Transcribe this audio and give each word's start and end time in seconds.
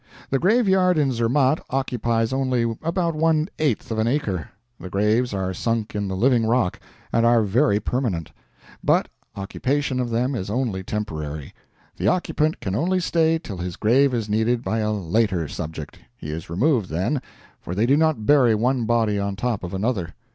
The 0.31 0.39
graveyard 0.39 0.97
in 0.97 1.11
Zermatt 1.11 1.59
occupies 1.69 2.33
only 2.33 2.63
about 2.81 3.13
one 3.13 3.49
eighth 3.59 3.91
of 3.91 3.99
an 3.99 4.07
acre. 4.07 4.49
The 4.79 4.89
graves 4.89 5.31
are 5.31 5.53
sunk 5.53 5.93
in 5.93 6.07
the 6.07 6.15
living 6.15 6.47
rock, 6.47 6.79
and 7.13 7.23
are 7.23 7.43
very 7.43 7.79
permanent; 7.79 8.31
but 8.83 9.09
occupation 9.35 9.99
of 9.99 10.09
them 10.09 10.33
is 10.33 10.49
only 10.49 10.81
temporary; 10.81 11.53
the 11.97 12.07
occupant 12.07 12.59
can 12.59 12.73
only 12.73 12.99
stay 12.99 13.37
till 13.37 13.57
his 13.57 13.75
grave 13.75 14.11
is 14.11 14.27
needed 14.27 14.63
by 14.63 14.79
a 14.79 14.91
later 14.91 15.47
subject, 15.47 15.99
he 16.17 16.31
is 16.31 16.49
removed, 16.49 16.89
then, 16.89 17.21
for 17.59 17.75
they 17.75 17.85
do 17.85 17.95
not 17.95 18.25
bury 18.25 18.55
one 18.55 18.85
body 18.85 19.19
on 19.19 19.35
top 19.35 19.63
of 19.63 19.71
another. 19.71 20.15